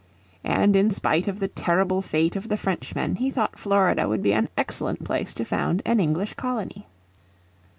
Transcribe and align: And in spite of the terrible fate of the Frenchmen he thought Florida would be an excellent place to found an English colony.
And 0.43 0.75
in 0.75 0.89
spite 0.89 1.27
of 1.27 1.39
the 1.39 1.47
terrible 1.47 2.01
fate 2.01 2.35
of 2.35 2.49
the 2.49 2.57
Frenchmen 2.57 3.17
he 3.17 3.29
thought 3.29 3.59
Florida 3.59 4.07
would 4.07 4.23
be 4.23 4.33
an 4.33 4.49
excellent 4.57 5.03
place 5.03 5.31
to 5.35 5.45
found 5.45 5.83
an 5.85 5.99
English 5.99 6.33
colony. 6.33 6.87